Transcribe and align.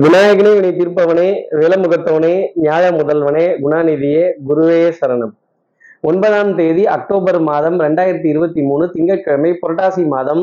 விநாயகனே 0.00 0.50
வினை 0.56 0.68
தீர்ப்பவனே 0.76 1.26
விலமுகத்தவனே 1.60 2.34
நியாய 2.54 2.84
முதல்வனே 2.90 3.42
குணாநிதியே 3.62 4.22
குருவே 4.48 4.78
சரணம். 4.98 5.32
ஒன்பதாம் 6.00 6.52
தேதி 6.56 6.86
அக்டோபர் 6.86 7.38
மாதம் 7.40 7.76
ரெண்டாயிரத்தி 7.80 8.24
இருபத்தி 8.24 8.62
மூணு 8.62 8.84
திங்கட்கிழமை 8.90 9.50
புரட்டாசி 9.62 10.06
மாதம் 10.06 10.42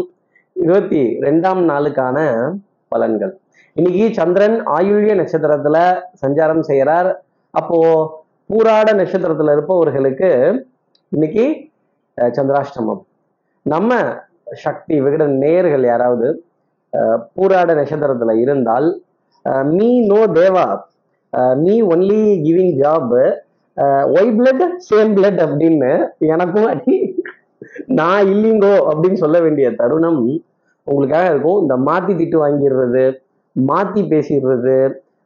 இருபத்தி 0.53 1.01
ரெண்டாம் 1.25 1.63
நாளுக்கான 1.71 2.17
பலன்கள். 2.95 3.33
இன்னைக்கு 3.73 4.05
சந்திரன் 4.19 4.57
ஆயுள்ய 4.77 5.17
நட்சத்திரத்துல 5.21 5.77
சஞ்சாரம் 6.25 6.63
செய்கிறார். 6.69 7.11
அப்போ 7.49 7.81
பூராட 8.45 8.87
நட்சத்திரத்துல 9.01 9.51
இருப்பவர்களுக்கு 9.51 10.31
இன்னைக்கு 11.09 11.47
சந்திராஷ்டமம். 12.17 13.03
நம்ம 13.61 14.01
சக்தி 14.67 15.01
விகடன் 15.01 15.37
நேயர்கள் 15.37 15.91
யாராவது 15.93 16.43
பூராட 17.33 17.71
நட்சத்திரத்துல 17.73 18.41
இருந்தால் 18.45 18.89
me 19.75 19.89
no 20.11 20.19
Deva 20.39 20.65
me 21.63 21.75
only 21.93 22.21
giving 22.45 22.73
job 22.81 23.13
why 24.17 24.31
blood 24.37 24.63
same 24.89 25.11
blood 25.17 25.39
அப்படின்னு 25.45 25.91
எனக்கும் 26.35 26.69
அடி. 26.73 26.95
நான் 27.99 28.29
இல்லைங்கோ 28.33 28.73
அப்படின்னு 28.91 29.21
சொல்ல 29.23 29.37
வேண்டிய 29.45 29.67
தருணம் 29.81 30.21
உங்களுக்காக 30.87 31.25
இருக்கும். 31.33 31.59
இந்த 31.63 31.75
மாத்தி 31.89 32.13
திட்டு 32.19 32.37
வாங்கிடுறது 32.43 33.03
மாத்தி 33.55 34.01
பேசிடுறது 34.11 34.75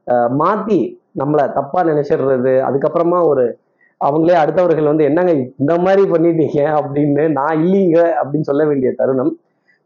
uh, 0.07 0.27
மாத்தி 0.41 0.79
நம்மளை 1.21 1.43
தப்பா 1.57 1.79
நினைச்சிடுறது. 1.89 2.53
அதுக்கப்புறமா 2.67 3.19
ஒரு 3.31 3.45
அவங்களே 4.01 4.35
அடுத்தவர்கள் 4.43 4.91
வந்து 4.91 5.07
என்னங்க 5.09 5.33
இந்த 5.61 5.73
மாதிரி 5.85 6.03
பண்ணிட்டீங்க? 6.13 6.61
அப்படின்னு 6.79 7.23
நான் 7.39 7.61
இல்லைங்க 7.65 7.99
அப்படின்னு 8.19 8.49
சொல்ல 8.51 8.63
வேண்டிய 8.69 8.91
தருணம் 9.01 9.33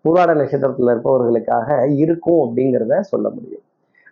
பூராட 0.06 0.32
நட்சத்திரத்தில் 0.40 0.94
இருப்பவர்களுக்காக 0.94 1.70
இருக்கும் 2.04 2.42
அப்படிங்கிறத 2.46 3.00
சொல்ல 3.14 3.28
முடியும். 3.38 3.64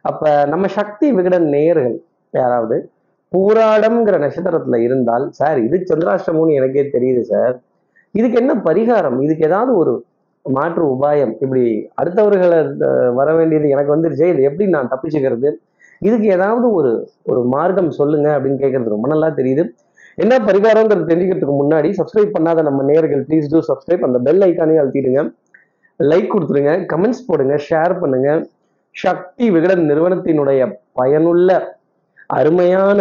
அப்ப 0.09 0.31
நம்ம 0.53 0.65
சக்தி 0.79 1.07
விகடன் 1.17 1.47
நேயர்கள் 1.55 1.95
யாராவது 2.33 2.77
பூராடம்ங்கிற 3.31 4.15
நட்சத்திரத்துல 4.23 4.77
இருந்தால் 4.87 5.25
சார் 5.39 5.59
இது 5.67 5.77
சந்திராஷ்டமம்னு 5.91 6.57
எனக்கே 6.59 6.83
தெரியுது 6.95 7.21
சார். 7.31 7.55
இதுக்கு 8.19 8.37
என்ன 8.41 8.53
பரிகாரம்? 8.67 9.17
இதுக்கு 9.25 9.47
ஏதாவது 9.49 9.71
ஒரு 9.81 9.93
மாற்று 10.45 10.83
உபாயம்? 10.95 11.33
இப்படி 11.43 11.63
அடுத்தவர்களை 12.01 12.59
வர 13.19 13.29
வேண்டியது 13.37 13.71
எனக்கு 13.75 13.93
வந்துருச்சே 13.95 14.27
இது 14.33 14.41
எப்படி 14.49 14.65
நான் 14.75 14.91
தப்பிச்சுக்கிறது? 14.91 15.49
இதுக்கு 16.01 16.27
ஏதாவது 16.37 16.67
ஒரு 16.79 16.91
ஒரு 17.31 17.41
மார்க்கம் 17.55 17.91
சொல்லுங்க 17.99 18.27
அப்படின்னு 18.35 18.61
கேட்கறது 18.63 18.95
ரொம்ப 18.95 19.07
நல்லா 19.13 19.29
தெரியுது. 19.39 19.63
என்ன 20.23 20.33
பரிகாரங்கிறது 20.49 21.09
தெரிஞ்சுக்கிறதுக்கு 21.11 21.55
முன்னாடி 21.61 21.89
சப்ஸ்கிரைப் 21.99 22.35
பண்ணாத 22.35 22.61
நம்ம 22.67 22.83
நேயர்கள் 22.89 23.23
ப்ளீஸ் 23.29 23.49
டூ 23.53 23.61
சப்ஸ்கிரைப் 23.71 24.05
அந்த 24.07 24.19
பெல் 24.27 24.43
ஐக்கானே 24.47 24.77
அழுத்திடுங்க. 24.81 25.21
லைக் 25.99 26.33
கொடுத்துருங்க 26.33 26.73
கமெண்ட்ஸ் 26.93 27.25
போடுங்க 27.27 27.55
ஷேர் 27.69 27.93
பண்ணுங்க. 28.03 28.29
சக்தி 28.95 29.45
விகடன் 29.49 29.83
நிறுவனத்தினுடைய 29.89 30.61
பயனுள்ள 30.93 31.49
அருமையான 32.29 32.99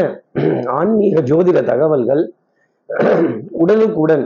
ஆன்மீக 0.79 1.21
ஜோதிட 1.31 1.59
தகவல்கள் 1.65 2.23
உடனுக்குடன் 3.63 4.25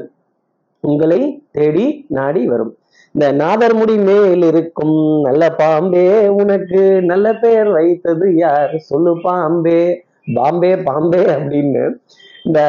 உங்களை 0.84 1.18
தேடி 1.50 1.84
நாடி 2.08 2.42
வரும். 2.46 2.72
இந்த 3.14 3.26
நாதர்முடி 3.32 3.94
மேல் 4.08 4.44
இருக்கும் 4.50 4.96
நல்ல 5.26 5.42
பாம்பே 5.60 6.04
உனக்கு 6.40 6.80
நல்ல 7.10 7.26
பெயர் 7.34 7.70
வைத்தது 7.76 8.26
யார்? 8.36 8.74
சொல்லு 8.88 9.12
பாம்பே 9.26 9.80
பாம்பே 10.38 10.72
பாம்பே 10.88 11.22
அப்படின்னு 11.36 11.82
இந்த 12.44 12.60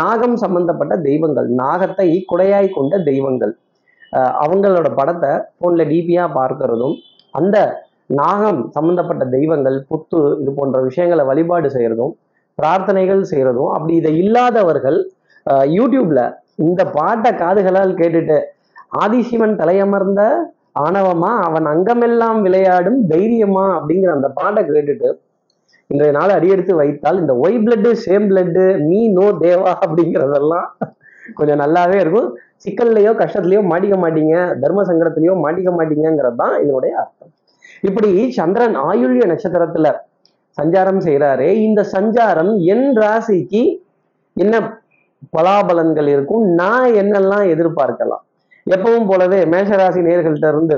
நாகம் 0.00 0.36
சம்பந்தப்பட்ட 0.36 0.94
தெய்வங்கள் 1.08 1.48
நாகத்தை 1.62 2.08
குடையாய் 2.30 2.68
கொண்ட 2.68 2.94
தெய்வங்கள் 3.10 3.52
அவங்களோட 4.42 4.88
படத்தை 4.94 5.32
போன்ல 5.60 5.84
டிபியா 5.84 6.24
பார்க்கிறதும் 6.38 6.96
அந்த 7.34 7.56
நாகம் 8.10 8.60
சம்பந்தப்பட்ட 8.76 9.24
தெய்வங்கள் 9.36 9.76
புத்து 9.90 10.20
இது 10.42 10.50
போன்ற 10.58 10.78
விஷயங்களை 10.88 11.24
வழிபாடு 11.30 11.68
செய்யறதும் 11.76 12.12
பிரார்த்தனைகள் 12.58 13.22
செய்யறதும் 13.30 13.72
அப்படி 13.76 13.94
இதை 14.00 14.12
இல்லாதவர்கள் 14.22 14.98
யூடியூப்ல 15.78 16.20
இந்த 16.66 16.82
பாட்டை 16.96 17.30
காதுகளால் 17.42 17.98
கேட்டுட்டு 18.00 18.38
ஆதிசிவன் 19.02 19.54
தலையமர்ந்த 19.60 20.22
ஆணவமா? 20.84 21.30
அவன் 21.46 21.66
அங்கமெல்லாம் 21.72 22.38
விளையாடும் 22.46 22.98
தைரியமா? 23.12 23.64
அப்படிங்கிற 23.76 24.10
அந்த 24.16 24.28
பாட்டை 24.40 24.62
கேட்டுட்டு 24.70 25.08
இன்றைய 25.90 26.12
நாள் 26.18 26.34
அடியெடுத்து 26.36 26.72
வைத்தால் 26.80 27.20
இந்த 27.22 27.34
why 27.44 27.62
blood 27.64 27.90
same 28.04 28.26
blood 28.30 28.64
me 28.88 29.00
no 29.18 29.26
Deva 29.44 29.70
அப்படிங்கிறதெல்லாம் 29.84 30.68
கொஞ்சம் 31.38 31.60
நல்லாவே 31.62 31.96
இருக்கும். 32.02 32.28
சிக்கல்லையோ 32.64 33.12
கஷ்டத்துலையோ 33.20 33.62
மாட்டிக்க 33.70 33.96
மாட்டீங்க 34.04 34.36
தர்ம 34.62 34.84
சங்கடத்திலையோ 34.90 35.34
மாட்டிக்க 35.44 35.72
மாட்டீங்கிறது 35.78 36.40
தான் 36.42 36.54
இதனுடைய 36.64 36.92
அர்த்தம். 37.02 37.32
இப்படி 37.80 38.30
சந்திரன் 38.30 38.76
ஆயுள்ய 38.76 39.24
நட்சத்திரத்துல 39.32 39.88
சஞ்சாரம் 40.58 41.00
செய்கிறாரே 41.06 41.50
இந்த 41.66 41.80
சஞ்சாரம் 41.92 42.52
என் 42.74 42.88
ராசிக்கு 42.96 43.62
என்ன 44.36 44.82
பலாபலன்கள் 45.36 46.06
இருக்கும்? 46.06 46.44
நான் 46.60 46.90
என்னெல்லாம் 46.92 47.46
எதிர்பார்க்கலாம்? 47.54 48.22
எப்பவும் 48.74 49.06
போலவே 49.06 49.44
மேஷராசி 49.44 50.00
நேர்கள்ட்ட 50.08 50.48
இருந்து 50.48 50.76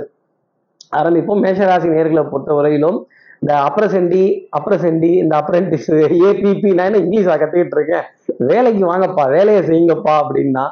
ஆரம்பிப்போம். 0.96 1.40
மேஷராசி 1.44 1.88
நேர்களை 1.88 2.22
பொறுத்த 2.28 2.52
வரையிலும் 2.54 2.98
இந்த 3.40 3.52
அப்ரசெண்டி 3.68 4.22
அப்ரசெண்டி 4.58 5.10
இந்த 5.22 5.34
அப்ரெண்டிஸ் 5.40 5.90
ஏபிபி 6.28 6.70
நான் 6.74 6.86
என்ன 6.86 6.98
இங்கிலீஷ் 6.98 7.30
கத்துக்கிட்டு 7.42 7.76
இருக்கேன்? 7.78 8.06
வேலைக்கு 8.38 8.82
வாங்கப்பா 8.92 9.24
வேலையை 9.36 9.62
செய்யுங்கப்பா 9.62 10.14
அப்படின்னா 10.22 10.64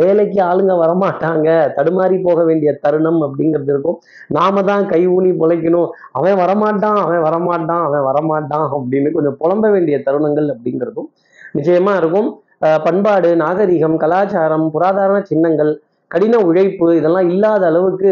வேலைக்கு 0.00 0.38
ஆளுங்க 0.50 0.74
வரமாட்டாங்க. 0.82 1.48
தடுமாறி 1.76 2.16
போக 2.26 2.40
வேண்டிய 2.48 2.70
தருணம் 2.84 3.20
அப்படிங்கிறது 3.26 3.72
இருக்கும். 3.74 3.98
நாம 4.38 4.62
தான் 4.70 4.84
கை 4.92 5.02
ஊனி 5.16 5.32
பொழைக்கணும் 5.42 5.88
அவன் 6.18 6.40
வரமாட்டான் 6.42 7.00
அவன் 7.04 7.24
வரமாட்டான் 7.28 7.84
அவன் 7.88 8.06
வரமாட்டான் 8.10 8.66
அப்படின்னு 8.76 9.10
கொஞ்சம் 9.16 9.38
புலம்ப 9.42 9.70
வேண்டிய 9.76 9.98
தருணங்கள் 10.06 10.48
அப்படிங்கிறதும் 10.54 11.08
நிச்சயமா 11.58 11.94
இருக்கும். 12.02 12.30
பண்பாடு 12.86 13.30
நாகரிகம் 13.42 13.96
கலாச்சாரம் 14.02 14.66
புராதன 14.74 15.16
சின்னங்கள் 15.30 15.72
கடின 16.10 16.38
உழைப்பு 16.48 16.86
இதெல்லாம் 16.98 17.28
இல்லாத 17.32 17.62
அளவுக்கு 17.70 18.10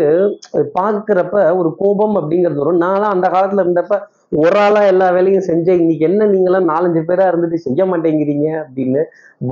பார்க்குறப்ப 0.79 1.37
ஒரு 1.59 1.71
கோபம் 1.81 2.15
அப்படிங்கிறது 2.21 2.61
வரும். 2.63 2.81
நான்லாம் 2.85 3.15
அந்த 3.17 3.27
காலத்துல 3.35 3.65
இருந்தப்ப 3.65 3.97
ஒரு 4.43 4.59
ஆளா 4.65 4.83
எல்லா 4.93 5.09
வேலையும் 5.17 5.47
செஞ்சேன். 5.49 5.81
இன்னைக்கு 5.83 6.05
என்ன 6.09 6.27
நீங்களாம் 6.35 6.71
நாலஞ்சு 6.73 7.01
பேரா 7.09 7.25
இருந்துட்டு 7.31 7.59
செய்ய 7.67 7.85
மாட்டேங்கிறீங்க 7.91 8.47
அப்படின்னு 8.63 9.03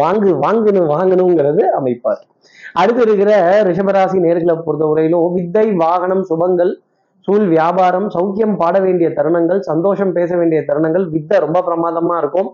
வாங்கு 0.01 0.31
வாங்கணும் 0.45 0.89
வாங்கணுங்கிறது 0.95 1.65
அமைப்பார். 1.79 2.23
அடுத்து 2.81 3.03
இருக்கிற 3.07 3.33
ரிஷபராசி 3.69 4.19
நேர்களை 4.25 4.57
பொறுத்தவரையிலும் 4.67 5.35
வித்தை 5.37 5.67
வாகனம் 5.85 6.25
சுபங்கள் 6.31 6.73
சூழ் 7.27 7.47
வியாபாரம் 7.55 8.09
சௌக்கியம் 8.17 8.57
பாட 8.61 8.77
வேண்டிய 8.87 9.09
தருணங்கள் 9.19 9.61
சந்தோஷம் 9.71 10.13
பேச 10.19 10.31
வேண்டிய 10.41 10.61
தருணங்கள் 10.69 11.07
வித்தை 11.15 11.39
ரொம்ப 11.45 11.59
பிரமாதமா 11.69 12.17
இருக்கும். 12.23 12.51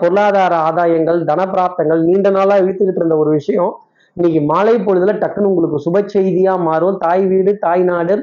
பொருளாதார 0.00 0.54
ஆதாயங்கள் 0.68 1.20
தனப்பிராப்தங்கள் 1.30 2.02
நீண்ட 2.08 2.30
நாளா 2.36 2.56
இழுத்துக்கிட்டு 2.62 3.02
இருந்த 3.02 3.16
ஒரு 3.22 3.30
விஷயம். 3.38 3.72
இன்னைக்கு 4.16 4.40
மாலை 4.40 4.72
பொழுதுல 4.76 5.12
டக்குன்னு 5.20 5.50
உங்களுக்கு 5.50 5.78
சுப 5.84 6.00
செய்தியா 6.14 6.54
மாறும். 6.66 6.96
தாய் 6.98 7.22
வீடு 7.26 7.52
தாய் 7.58 7.82
நாடு 7.82 8.14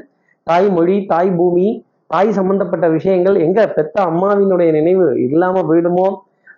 தாய் 0.46 0.68
மொழி 0.70 0.96
தாய் 1.06 1.30
பூமி 1.30 1.68
தாய் 2.06 2.30
சம்பந்தப்பட்ட 2.32 2.86
விஷயங்கள் 2.88 3.36
எங்க 3.36 3.60
பெத்த 3.68 3.96
அம்மாவினுடைய 4.02 4.70
நினைவு 4.70 5.06
இல்லாம 5.26 5.62
போயிடுமோ? 5.68 6.06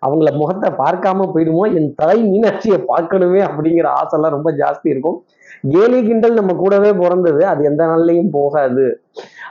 அவங்கள 0.07 0.31
முகத்தை 0.37 0.69
பார்க்காம 0.83 1.27
போயிடுமோ? 1.35 1.65
என் 1.79 1.89
தலை 1.95 2.19
மீனாட்சியை 2.31 2.79
பார்க்கணுமே 2.93 3.41
அப்படிங்கிற 3.49 3.89
ஆசைலாம் 4.01 4.37
ரொம்ப 4.37 4.53
ஜாஸ்தி 4.53 4.89
இருக்கும். 4.95 5.19
கேலி 5.65 5.99
கிண்டல் 6.03 6.39
நம்ம 6.39 6.53
கூடவே 6.53 6.91
பிறந்தது. 6.93 7.41
அது 7.47 7.65
எந்த 7.65 7.83
நாள்லயும் 7.85 8.31
போகாது. 8.31 8.87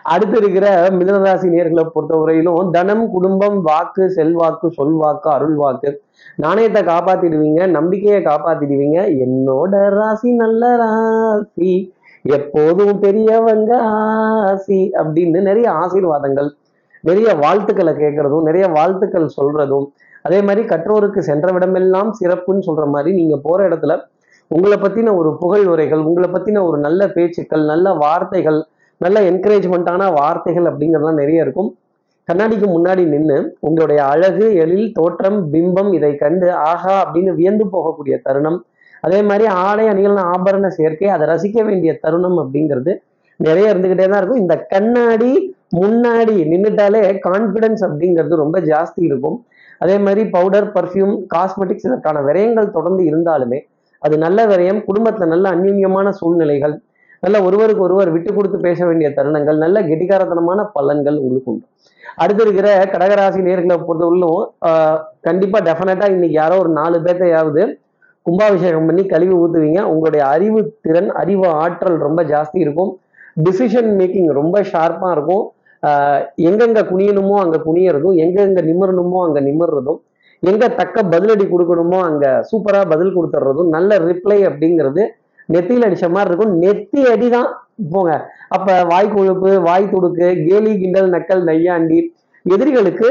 அடுத்து 0.04 0.38
இருக்கிற 0.38 0.66
மிதனராசி 1.00 1.48
நேர்களை 1.56 1.84
பொறுத்தவரையிலும் 1.96 2.72
தனம் 2.72 3.06
குடும்பம் 3.12 3.58
வாக்கு 3.62 4.06
செல்வாக்கு 4.10 4.68
சொல்வாக்கு 4.80 5.30
அருள் 5.30 5.56
வாக்கு 5.56 5.92
நாணயத்தை 6.38 6.82
காப்பாத்திடுவீங்க 6.84 7.62
நம்பிக்கையை 7.68 8.22
காப்பாத்திடுவீங்க. 8.22 9.00
என்னோட 9.26 9.74
ராசி 9.90 10.32
நல்ல 10.34 10.76
ராசி 10.78 11.74
எப்போதும் 12.26 12.96
பெரியவங்க 13.00 13.72
ஆசி 13.84 14.92
அப்படின்னு 15.02 15.40
நிறைய 15.42 15.68
ஆசீர்வாதங்கள் 15.72 16.50
நிறைய 17.04 17.30
வாழ்த்துக்களை 17.36 17.94
கேட்கறதும் 17.94 18.42
நிறைய 18.42 18.68
வாழ்த்துக்கள் 18.68 19.36
சொல்றதும் 19.38 19.88
அதே 20.22 20.42
மாதிரி 20.42 20.68
கற்றோருக்கு 20.68 21.20
சென்ற 21.20 21.48
விடமெல்லாம் 21.52 22.10
சிறப்புன்னு 22.20 22.68
சொல்ற 22.68 22.84
மாதிரி 22.86 23.12
நீங்க 23.16 23.38
போற 23.38 23.68
இடத்துல 23.70 23.94
உங்களை 24.56 24.78
பற்றின 24.78 25.14
ஒரு 25.20 25.30
புகழ் 25.42 25.66
உரைகள் 25.74 26.02
உங்களை 26.08 26.28
பற்றின 26.32 26.64
ஒரு 26.70 26.78
நல்ல 26.86 27.02
பேச்சுக்கள் 27.16 27.64
நல்ல 27.72 27.94
வார்த்தைகள் 28.04 28.60
நல்ல 29.02 29.18
என்கரேஜ்மெண்ட்டான 29.30 30.08
வார்த்தைகள் 30.18 30.68
அப்படிங்கிறதுலாம் 30.70 31.22
நிறைய 31.22 31.46
இருக்கும். 31.46 31.70
கண்ணாடிக்கு 32.28 32.68
முன்னாடி 32.74 33.04
நின்று 33.14 33.38
உங்களுடைய 33.68 34.00
அழகு 34.14 34.46
எழில் 34.64 34.92
தோற்றம் 34.98 35.40
பிம்பம் 35.54 35.90
இதை 35.98 36.12
கண்டு 36.16 36.48
ஆஹா 36.72 36.96
அப்படின்னு 37.04 37.32
வியந்து 37.40 37.66
போகக்கூடிய 37.74 38.18
தருணம். 38.28 38.60
அதே 39.06 39.20
மாதிரி 39.30 39.46
ஆடை 39.64 39.86
அணிகள்னு 39.92 40.26
ஆபரண 40.34 40.68
சேர்க்கை 40.80 41.10
அதை 41.16 41.26
ரசிக்க 41.34 41.64
வேண்டிய 41.70 41.94
தருணம் 42.04 42.38
அப்படிங்கிறது 42.44 42.94
நிறைய 43.40 43.72
இருந்துக்கிட்டே 43.74 44.08
தான் 44.10 44.22
இருக்கும். 44.22 44.44
இந்த 44.44 44.56
கண்ணாடி 44.74 45.32
முன்னாடி 45.82 46.36
நின்றுட்டாலே 46.52 47.02
கான்ஃபிடன்ஸ் 47.28 47.84
அப்படிங்கிறது 47.88 48.44
ரொம்ப 48.44 48.60
ஜாஸ்தி 48.72 49.02
இருக்கும். 49.10 49.38
அதே 49.84 49.98
மாதிரி 50.06 50.24
பவுடர் 50.36 50.68
பர்ஃப்யூம் 50.78 51.14
காஸ்மெட்டிக்ஸ் 51.36 51.88
இதற்கான 51.90 52.18
விரயங்கள் 52.30 52.76
தொடர்ந்து 52.78 53.04
இருந்தாலுமே 53.12 53.60
அது 54.06 54.16
நல்ல 54.26 54.46
விரயம் 54.52 54.82
குடும்பத்துல 54.88 55.28
நல்ல 55.34 55.46
அந்யூன்யமான 55.56 56.10
சூழ்நிலைகள் 56.20 56.76
நல்ல 57.24 57.38
ஒருவருக்கு 57.48 57.86
ஒருவர் 57.88 58.10
விட்டு 58.14 58.32
கொடுத்து 58.36 58.58
பேச 58.68 58.80
வேண்டிய 58.90 59.08
தருணங்கள் 59.18 59.58
நல்ல 59.64 59.78
கெட்டிகாரத்தனமான 59.90 60.60
பலன்கள் 60.76 61.18
உங்களுக்கு 61.24 61.52
உண்டு. 61.52 61.66
அடுத்து 62.22 62.42
இருக்கிற 62.46 62.68
கடகராசி 62.94 63.42
நேர்களை 63.48 63.76
பொறுத்தவரையிலும் 63.88 64.42
கண்டிப்பாக 64.62 65.28
கண்டிப்பா 65.28 65.60
டெஃபினட்டா 65.68 66.08
இன்னைக்கு 66.16 66.38
யாரோ 66.42 66.56
ஒரு 66.64 66.72
நாலு 66.80 66.98
பேர்த்தையாவது 67.06 67.64
கும்பாபிஷேகம் 68.26 68.88
பண்ணி 68.90 69.04
கழுவி 69.14 69.36
ஊத்துவீங்க. 69.42 69.80
உங்களுடைய 69.92 70.24
அறிவு 70.34 70.60
திறன் 70.86 71.12
அறிவு 71.22 71.46
ஆற்றல் 71.62 71.98
ரொம்ப 72.08 72.22
ஜாஸ்தி 72.34 72.58
இருக்கும். 72.66 72.92
டிசிஷன் 73.46 73.92
மேக்கிங் 74.00 74.30
ரொம்ப 74.40 74.58
ஷார்ப்பாக 74.72 75.16
இருக்கும். 75.18 75.46
எங்கெங்க 76.48 76.82
குனியணுமோ 76.92 77.36
அங்கே 77.44 77.60
குனியறதும் 77.68 78.18
எங்கெங்க 78.24 78.62
நிமிரணுமோ 78.70 79.20
அங்கே 79.28 79.42
நிமிர்றதும். 79.50 80.00
எங்க 80.44 80.68
தக்க 80.80 81.04
பதிலடி 81.14 81.46
கொடுக்கணுமோ 81.50 81.98
அங்க 82.10 82.26
சூப்பரா 82.52 82.82
பதில் 82.94 83.16
கொடுத்துட்றதும் 83.16 83.74
நல்ல 83.76 83.98
ரிப்ளை 84.08 84.38
அப்படிங்கிறது 84.50 85.04
நெத்தியில் 85.50 85.86
அடிச்ச 85.88 86.06
மாதிரி 86.16 86.30
இருக்கும். 86.30 86.54
நெத்தி 86.64 87.02
அடி 87.14 87.28
தான் 87.36 87.50
போங்க. 87.94 88.12
அப்ப 88.56 88.68
வாய் 88.92 89.12
கொழுப்பு 89.16 89.52
வாய் 89.68 89.92
துடுக்கு 89.94 90.28
கேலி 90.48 90.74
கிண்டல் 90.82 91.10
நக்கல் 91.16 91.44
நையாண்டி 91.50 92.00
எதிரிகளுக்கு 92.46 93.10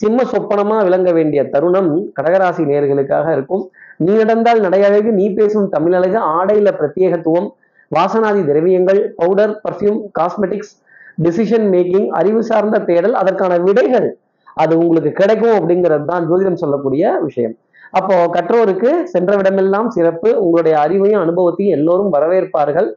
சிம்ம 0.00 0.24
சொப்பனமா 0.32 0.76
விளங்க 0.86 1.08
வேண்டிய 1.16 1.40
தருணம் 1.54 1.90
கடகராசி 2.18 2.62
நேர்களுக்காக 2.70 3.26
இருக்கும். 3.36 3.64
நீ 4.04 4.12
நடந்தால் 4.20 4.60
நடையழகு 4.66 5.10
நீ 5.18 5.26
பேசும் 5.38 5.66
தமிழழகு 5.74 6.18
ஆடையில 6.36 6.68
பிரத்யேகத்துவம் 6.78 7.48
வாசனாதி 7.90 8.42
திரவியங்கள் 8.50 9.00
powder 9.20 9.54
perfume 9.64 9.98
cosmetics 10.18 10.72
decision 11.24 11.66
making 11.74 12.08
அறிவு 12.20 12.42
சார்ந்த 12.50 12.76
தேடல் 12.88 13.16
அதற்கான 13.22 13.58
விடைகள் 13.66 14.08
அது 14.54 14.78
உங்களுக்கு 14.78 15.12
கிடைக்கும் 15.12 15.56
அப்படிங்கிறது 15.58 16.04
தான் 16.04 16.26
ஜோதிடம் 16.30 16.62
சொல்லக்கூடிய 16.62 17.12
விஷயம். 17.20 17.54
அப்போ 17.90 18.14
கற்றோருக்கு 18.26 18.90
சென்ற 19.04 19.36
விடமெல்லாம் 19.36 19.86
சிறப்பு. 19.86 20.40
உங்களுடைய 20.44 20.74
அறிவையும் 20.84 21.22
அனுபவத்தையும் 21.24 21.74
எல்லோரும் 21.78 22.10
வரவேற்பார்கள். 22.16 22.88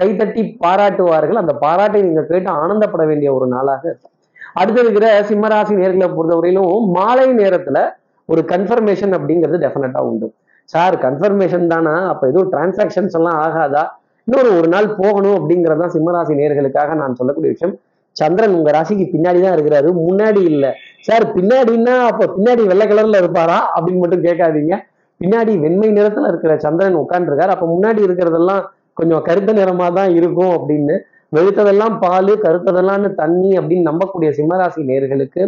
கைத்தட்டி 0.00 0.56
பாராட்டுவார்கள். 0.64 1.34
அந்த 1.34 1.52
பாராட்டை 1.52 2.02
நீங்க 2.02 2.22
கேட்டு 2.22 2.50
ஆனந்தப்பட 2.50 3.06
வேண்டிய 3.06 3.34
ஒரு 3.34 3.46
நாளாக 3.46 3.82
இருக்கும். 3.88 4.12
அடுத்து 4.54 4.80
இருக்கிற 4.80 5.06
சிம்மராசி 5.28 5.74
நேர்களை 5.82 6.08
பொறுத்தவரையிலும் 6.16 6.88
மாலை 6.98 7.28
நேரத்துல 7.42 7.78
ஒரு 8.26 8.42
கன்ஃபர்மேஷன் 8.52 9.14
அப்படிங்கிறது 9.16 9.58
டெஃபினட்டா 9.64 10.00
உண்டு. 10.10 10.26
சார் 10.64 10.94
கன்ஃபர்மேஷன் 10.98 11.66
தானா? 11.66 11.94
அப்ப 12.08 12.28
எதுவும் 12.28 12.52
டிரான்சாக்ஷன்ஸ் 12.52 13.16
எல்லாம் 13.18 13.38
ஆகாதா? 13.46 13.82
இன்னொரு 14.24 14.50
ஒரு 14.58 14.68
நாள் 14.68 14.96
போகணும் 14.96 15.36
அப்படிங்கிறது 15.38 15.80
தான் 15.80 15.94
சிம்மராசி 15.94 16.34
நேர்களுக்காக 16.40 16.94
நான் 16.94 17.14
சொல்லக்கூடிய 17.14 17.52
விஷயம். 17.52 17.74
சந்திரன் 18.14 18.54
உங்க 18.54 18.70
ராசிக்கு 18.70 19.06
பின்னாடி 19.14 19.40
தான் 19.42 19.56
இருக்கிறாரு. 19.56 19.88
முன்னாடி 20.08 20.42
இல்ல. 20.44 20.74
சார் 21.00 21.24
பின்னாடின்னா 21.34 21.94
அப்ப 22.10 22.26
பின்னாடி 22.36 22.62
வெள்ளை 22.66 22.86
கலர்ல 22.86 23.16
இருப்பாரா? 23.16 23.58
அப்படின்னு 23.76 23.98
மட்டும் 23.98 24.24
கேட்காதீங்க. 24.24 24.74
பின்னாடி 25.20 25.52
வெண்மை 25.58 25.88
நிறத்துல 25.88 26.28
இருக்கிற 26.28 26.58
சந்திரன் 26.58 26.96
உட்காந்துருக்காரு 26.96 27.52
அப்ப 27.54 27.66
முன்னாடி 27.66 28.00
இருக்கிறதெல்லாம் 28.06 28.62
கொஞ்சம் 28.92 29.22
கருத்த 29.22 29.52
நிறமா 29.52 29.92
தான் 29.92 30.10
இருக்கும் 30.10 30.52
அப்படின்னு. 30.54 30.96
வெளுத்ததெல்லாம் 31.36 31.94
பால் 32.00 32.32
கருத்ததெல்லாம் 32.40 33.14
தண்ணி 33.14 33.50
அப்படின்னு 33.58 33.88
நம்பக்கூடிய 33.90 34.30
சிம்மராசி 34.36 34.82
நேர்களுக்கு 34.90 35.42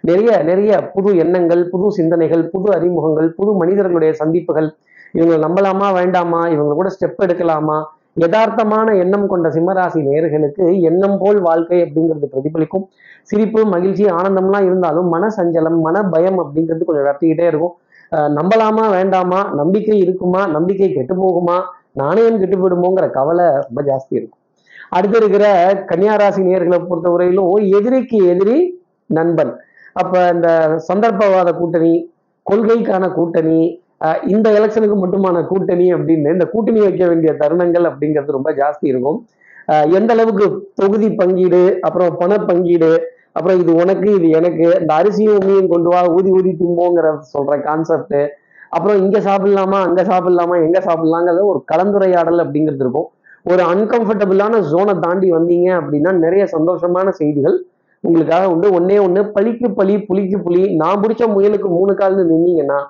நிறைய 0.00 0.30
நிறைய 0.42 0.90
புது 0.94 1.16
எண்ணங்கள் 1.16 1.68
புது 1.68 1.92
சிந்தனைகள் 1.92 2.48
புது 2.48 2.68
அறிமுகங்கள் 2.74 3.32
புது 3.32 3.52
மனிதர்களுடைய 3.52 4.14
சந்திப்புகள். 4.14 4.68
இவங்களை 5.14 5.38
நம்பலாமா 5.46 5.92
வேண்டாமா? 5.92 6.40
இவங்க 6.48 6.72
கூட 6.74 6.88
ஸ்டெப் 6.88 7.22
எடுக்கலாமா? 7.22 7.78
யதார்த்தமான 8.16 8.88
எண்ணம் 9.02 9.26
கொண்ட 9.30 9.48
சிம்மராசி 9.54 10.00
நேர்களுக்கு 10.08 10.64
எண்ணம் 10.88 11.16
போல் 11.22 11.38
வாழ்க்கை 11.46 11.78
அப்படிங்கிறது 11.84 12.26
பிரதிபலிக்கும். 12.32 12.84
சிரிப்பு 13.30 13.60
மகிழ்ச்சி 13.74 14.04
ஆனந்தம்லாம் 14.18 14.66
இருந்தாலும் 14.68 15.08
மன 15.14 15.30
சஞ்சலம் 15.36 15.78
மன 15.86 16.02
பயம் 16.14 16.38
அப்படிங்கிறது 16.42 16.88
கொஞ்சம் 16.88 17.06
வரட்டிக்கிட்டே 17.06 17.46
இருக்கும். 17.52 17.74
நம்பலாமா 18.38 18.84
வேண்டாமா 18.96 19.40
நம்பிக்கை 19.60 19.96
இருக்குமா 20.04 20.40
நம்பிக்கை 20.56 20.88
கெட்டு 20.92 21.14
போகுமா 21.22 21.56
நாணயம் 22.00 22.40
கெட்டு 22.40 22.56
போயிடுமோங்கிற 22.58 23.06
கவலை 23.18 23.46
ரொம்ப 23.66 23.80
ஜாஸ்தி 23.90 24.14
இருக்கும். 24.18 24.40
அடுத்து 24.96 25.16
இருக்கிற 25.20 25.44
கன்னியாராசி 25.90 26.42
நேர்களை 26.48 26.78
பொறுத்தவரையிலும் 26.88 27.52
எதிரிக்கு 27.78 28.18
எதிரி 28.32 28.56
நண்பன். 29.06 29.52
அப்ப 30.00 30.14
இந்த 30.34 30.48
சந்தர்ப்பவாத 30.88 31.48
கூட்டணி 31.60 31.94
கொள்கைக்கான 32.46 33.04
கூட்டணி 33.16 33.60
இந்த 34.34 34.46
எலெக்ஷனுக்கு 34.58 34.96
மட்டுமான 35.02 35.40
கூட்டணி 35.50 35.86
அப்படின்னு 35.96 36.34
இந்த 36.36 36.46
கூட்டணி 36.52 36.80
வைக்க 36.84 37.02
வேண்டிய 37.10 37.32
தருணங்கள் 37.42 37.86
அப்படிங்கிறது 37.90 38.36
ரொம்ப 38.36 38.50
ஜாஸ்தி 38.60 38.86
இருக்கும். 38.92 39.18
எந்த 39.98 40.10
அளவுக்கு 40.14 40.46
தொகுதி 40.80 41.08
பங்கீடு 41.20 41.62
அப்புறம் 41.86 42.16
பண 42.20 42.38
பங்கீடு 42.48 42.92
அப்புறம் 43.36 43.58
இது 43.62 43.72
உனக்கு 43.82 44.08
இது 44.18 44.28
எனக்கு 44.38 44.64
இந்த 44.80 44.92
அரிசியும் 45.00 45.36
உண்மையும் 45.38 45.72
கொண்டு 45.72 45.90
வா 45.92 46.00
ஊதி 46.16 46.30
ஊதி 46.38 46.50
திம்போங்கிற 46.60 47.10
சொல்ற 47.34 47.54
கான்செப்ட் 47.66 48.18
அப்புறம் 48.76 48.98
இங்க 49.04 49.18
சாப்பிடலாமா 49.28 49.78
அங்க 49.88 50.00
சாப்பிடலாமா 50.10 50.56
எங்க 50.66 50.78
சாப்பிடலாங்கிறத 50.86 51.44
ஒரு 51.52 51.60
கலந்துரையாடல் 51.72 52.42
அப்படிங்கிறது 52.44 52.84
இருக்கும். 52.84 53.08
ஒரு 53.50 53.62
அன்கம்ஃபர்டபுளான 53.72 54.60
ஜோனை 54.72 54.94
தாண்டி 55.04 55.28
வந்தீங்க 55.36 55.68
அப்படின்னா 55.80 56.10
நிறைய 56.24 56.44
சந்தோஷமான 56.54 57.08
செய்திகள் 57.20 57.56
உங்களுக்காக 58.04 58.44
உண்டு. 58.52 58.68
ஒன்னே 58.78 58.96
ஒன்று 59.06 59.22
பழிக்கு 59.36 59.68
பழி 59.78 59.94
புலிக்கு 60.08 60.38
புலி 60.46 60.62
நான் 60.82 61.00
பிடிச்ச 61.04 61.22
முயலுக்கு 61.34 61.70
மூணு 61.78 61.94
கால்னு 62.00 62.24
நின்னீங்கன்னா 62.32 62.80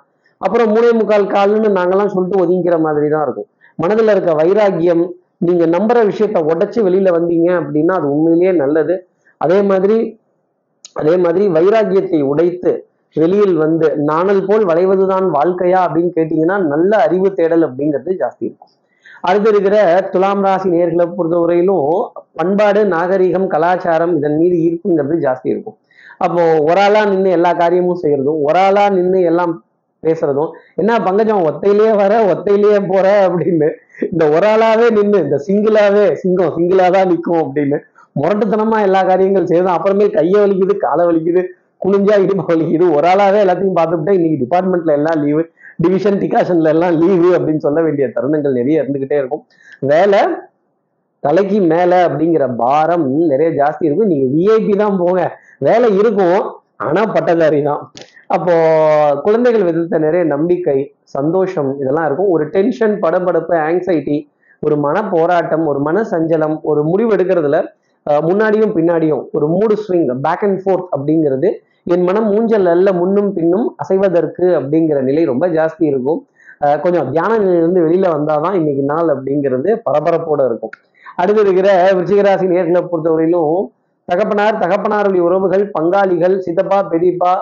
அப்புறம் 0.44 0.70
மூணே 0.74 0.90
முக்கால் 1.00 1.32
கால்னு 1.34 1.68
நாங்கெல்லாம் 1.78 2.12
சொல்லிட்டு 2.14 2.40
ஒதுங்கிக்கிற 2.42 2.76
மாதிரி 2.86 3.08
தான் 3.14 3.24
இருக்கும். 3.26 3.48
மனதில் 3.82 4.12
இருக்க 4.14 4.32
வைராக்கியம் 4.40 5.04
நீங்க 5.46 5.64
நம்புற 5.74 5.98
விஷயத்த 6.10 6.38
உடைச்சு 6.52 6.80
வெளியில 6.86 7.10
வந்தீங்க 7.16 7.48
அப்படின்னா 7.60 7.94
அது 8.00 8.08
உண்மையிலேயே 8.14 8.52
நல்லது. 8.62 8.96
அதே 9.40 9.58
மாதிரி 9.70 9.98
அதே 11.00 11.14
மாதிரி 11.24 11.44
வைராக்கியத்தை 11.56 12.20
உடைத்து 12.30 12.72
வெளியில் 13.16 13.56
வந்து 13.62 13.86
நாணல் 14.10 14.42
போல் 14.48 14.64
வளைவதுதான் 14.70 15.26
வாழ்க்கையா 15.36 15.80
அப்படின்னு 15.86 16.12
கேட்டீங்கன்னா 16.18 16.56
நல்ல 16.72 16.90
அறிவு 17.06 17.28
தேடல் 17.38 17.64
அப்படிங்கிறது 17.66 18.10
ஜாஸ்தி 18.22 18.44
இருக்கும். 18.48 18.72
அடுத்து 19.28 19.48
இருக்கிற 19.52 19.76
துலாம் 20.12 20.44
ராசி 20.46 20.68
நேர்களை 20.74 21.06
பொறுத்தவரையிலும் 21.16 21.82
பண்பாடு 22.38 22.80
நாகரிகம் 22.94 23.48
கலாச்சாரம் 23.54 24.14
இதன் 24.18 24.38
மீது 24.40 24.56
ஈர்ப்புங்கிறது 24.66 25.16
ஜாஸ்தி 25.26 25.48
இருக்கும். 25.54 25.76
அப்போ 26.26 26.42
ஒரு 26.68 26.80
ஆளா 26.86 27.02
நின்று 27.10 27.30
எல்லா 27.38 27.52
காரியமும் 27.60 28.00
செய்யறதும் 28.02 28.40
ஒரு 28.48 28.60
ஆளா 28.66 28.84
நின்று 28.96 29.20
எல்லாம் 29.30 29.52
பேசுறதும் 30.06 30.50
என்ன 30.80 30.98
பங்கஜம் 31.06 31.46
ஒத்தையிலேயே 31.48 31.92
வர 32.02 32.12
ஒத்தையிலேயே 32.32 32.78
போற 32.90 33.06
அப்படின்னு 33.26 33.68
இந்த 34.10 34.24
ஒரு 34.34 34.46
ஆளாவே 34.52 34.86
நின்று 34.96 35.18
இந்த 35.26 35.36
சிங்கிளாவே 35.46 36.04
சிங்கம் 36.20 36.54
சிங்கிளா 36.56 36.86
தான் 36.96 37.10
நிற்கும் 37.12 37.42
அப்படின்னு 37.42 37.78
முரட்டுத்தனமா 38.20 38.78
எல்லா 38.86 39.00
காரியங்கள் 39.10 39.50
செய்யறதும் 39.50 39.76
அப்புறமே 39.76 40.06
கையை 40.16 40.38
வலிக்குது 40.42 40.74
காலை 40.86 41.04
வலிக்குது 41.08 41.42
குனிஞ்சா 41.84 42.16
இடுப்பு 42.24 42.44
வலிக்குது. 42.50 42.86
ஒரு 42.96 43.06
ஆளாவே 43.12 43.38
எல்லாத்தையும் 43.44 43.78
பார்த்துக்கிட்டே 43.78 44.16
இன்னைக்கு 44.18 44.40
டிபார்ட்மெண்ட்ல 44.42 44.92
எல்லாம் 44.98 45.20
லீவு 45.22 45.42
டிவிஷன் 45.84 46.18
டிகாஷன்ல 46.22 46.72
எல்லாம் 46.74 46.96
லீவு 47.02 47.28
அப்படின்னு 47.36 47.64
சொல்ல 47.66 47.80
வேண்டிய 47.86 48.06
தருணங்கள் 48.16 48.58
நிறைய 48.58 48.82
இருந்துகிட்டே 48.82 49.16
இருக்கும். 49.22 49.44
வேலை 49.92 50.20
தலைக்கு 51.22 51.58
மேல 51.72 51.92
அப்படிங்கிற 52.08 52.44
பாரம் 52.62 53.06
நிறைய 53.32 53.48
ஜாஸ்தி 53.60 53.84
இருக்கும். 53.88 54.10
நீங்க 54.12 54.26
விஐபி 54.34 54.74
தான் 54.82 54.98
போங்க. 55.02 55.22
வேலை 55.68 55.88
இருக்கும். 56.02 56.42
ஆனா 56.88 57.02
பட்டதாரி 57.14 57.60
தான் 57.68 57.82
அப்போ 58.36 58.54
குழந்தைகள் 59.24 59.66
விதத்த 59.68 59.98
நிறைய 60.04 60.22
நம்பிக்கை 60.34 60.78
சந்தோஷம் 61.16 61.70
இதெல்லாம் 61.80 62.06
இருக்கும். 62.08 62.30
ஒரு 62.34 62.44
டென்ஷன் 62.54 62.94
படபடப்பு 63.02 63.54
ஆங்ஸைட்டி 63.68 64.18
ஒரு 64.62 64.76
மன 64.84 64.96
போராட்டம் 65.14 65.64
ஒரு 65.66 65.80
மன 65.86 66.02
சஞ்சலம் 66.10 66.56
ஒரு 66.70 66.80
முடிவு 66.90 67.10
எடுக்கிறதுல 67.16 67.58
முன்னாடியும் 68.28 68.74
பின்னாடியும் 68.76 69.22
ஒரு 69.36 69.46
mood 69.54 69.74
swing 69.82 70.06
back 70.26 70.44
and 70.46 70.60
forth 70.62 70.88
அப்படிங்கிறது 70.96 71.48
என் 71.94 72.06
மனம் 72.08 72.28
மூஞ்சல் 72.32 72.68
அல்ல 72.72 72.88
முன்னும் 73.00 73.30
பின்னும் 73.36 73.66
அசைவதற்கு 73.82 74.46
அப்படிங்கிற 74.58 74.98
நிலை 75.08 75.22
ரொம்ப 75.30 75.44
ஜாஸ்தி 75.56 75.84
இருக்கும். 75.90 76.20
கொஞ்சம் 76.82 77.08
தியான 77.12 77.30
நிலையிலிருந்து 77.42 77.84
வெளியில 77.86 78.08
வந்தாதான் 78.16 78.56
இன்னைக்கு 78.60 78.82
நாள் 78.90 79.08
அப்படிங்கிறது 79.14 79.70
பரபரப்போட 79.86 80.40
இருக்கும். 80.50 80.72
அடுத்து 81.20 81.40
இருக்கிற 81.44 81.68
விருச்சிகராசி 81.96 82.46
நேர்களை 82.52 82.82
பொறுத்தவரையிலும் 82.90 83.56
தகப்பனார் 84.08 84.62
தகப்பனாருடைய 84.62 85.22
உறவுகள் 85.28 85.64
பங்காளிகள் 85.76 86.36
சித்தப்பா 86.46 86.78
பெரியப்பா 86.92 87.32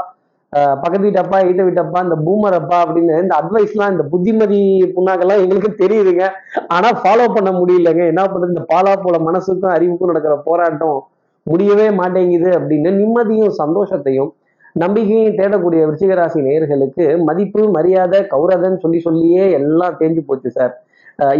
பக்கத்து 0.82 1.04
வீட்டப்பா 1.06 1.38
ஈட்ட 1.48 1.62
வீட்டப்பா 1.66 1.98
இந்த 2.06 2.16
பூமரப்பா 2.26 2.78
அப்படின்னு 2.84 3.20
இந்த 3.24 3.34
அட்வைஸ்லாம் 3.40 3.92
இந்த 3.94 4.04
புத்திமதி 4.12 4.58
புண்ணாக்கெல்லாம் 4.94 5.42
எங்களுக்கு 5.44 5.70
தெரியுதுங்க. 5.82 6.24
ஆனா 6.76 6.88
ஃபாலோ 7.02 7.26
பண்ண 7.36 7.50
முடியலங்க. 7.58 8.02
என்ன 8.12 8.22
பண்றது? 8.30 8.54
இந்த 8.54 8.64
பாலா 8.72 8.92
போல 9.04 9.18
மனசுக்கும் 9.28 9.74
அறிவுக்கும் 9.76 10.10
நடக்கிற 10.12 10.34
போராட்டம் 10.48 10.98
முடியவே 11.46 11.86
மாட்டேங்குது 12.00 12.50
அப்படின்னு 12.58 12.90
நிம்மதியும் 13.00 13.54
சந்தோஷத்தையும் 13.62 14.30
நம்பிக்கையும் 14.82 15.36
தேடக்கூடிய 15.38 15.80
விருச்சிகராசி 15.86 16.40
நேயர்களுக்கு 16.46 17.04
மதிப்பு 17.28 17.62
மரியாதை 17.76 18.18
கௌரதன்னு 18.34 18.82
சொல்லி 18.84 18.98
சொல்லியே 19.06 19.44
எல்லாம் 19.58 19.96
தேஞ்சு 20.00 20.22
போச்சு 20.28 20.50
சார். 20.58 20.74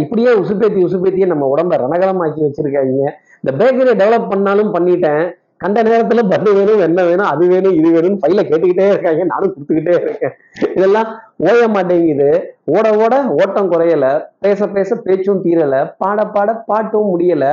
இப்படியே 0.03 0.31
உசுப்பேத்தி 0.41 0.79
உசுப்பேத்தியே 0.87 1.27
நம்ம 1.33 1.45
உடம்ப 1.53 1.77
ரணகலமாக்கி 1.83 2.41
வச்சிருக்காங்க 2.47 3.11
இந்த 3.43 3.51
பேக்கரியை 3.59 3.95
டெவலப் 4.01 4.31
பண்ணாலும் 4.31 4.73
பண்ணிட்டேன். 4.73 5.23
கண்ட 5.63 5.79
நேரத்துல 5.87 6.21
பட்டு 6.29 6.49
வேணும் 6.57 6.83
என்ன 6.85 6.99
வேணும் 7.07 7.27
அது 7.31 7.43
வேணும் 7.51 7.75
இது 7.79 7.89
வேணும்னு 7.95 8.21
ஃபைல 8.21 8.41
கேட்டுக்கிட்டே 8.49 8.85
இருக்காங்க. 8.91 9.23
நானும் 9.31 9.51
கொடுத்துக்கிட்டே 9.53 9.93
இருக்கேன். 10.01 10.33
இதெல்லாம் 10.77 11.09
ஓய 11.49 11.65
மாட்டேங்குது. 11.75 12.29
ஓட 12.75 12.85
ஓட 13.03 13.15
ஓட்டம் 13.41 13.69
குறையல. 13.73 14.07
பேச 14.45 14.67
பேச 14.77 14.95
பேச்சும் 15.07 15.43
தீரல. 15.45 15.75
பாட 16.03 16.25
பாட 16.35 16.53
பாட்டும் 16.69 17.11
முடியல. 17.13 17.47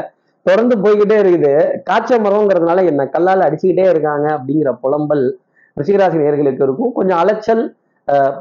தொடர்ந்து 0.46 0.76
போய்கிட்டே 0.84 1.16
இருக்குது. 1.24 1.52
காய்ச்ச 1.88 2.20
மரம்ங்கிறதுனால 2.26 2.84
என்ன 2.92 3.06
கல்லால் 3.16 3.46
அடிச்சுக்கிட்டே 3.48 3.86
இருக்காங்க 3.92 4.26
அப்படிங்கிற 4.36 4.72
புலம்பல் 4.84 5.24
ரிஷிகராசி 5.80 6.18
நேர்களுக்கு 6.22 6.66
இருக்கும். 6.68 6.92
கொஞ்சம் 6.98 7.20
அலைச்சல் 7.22 7.62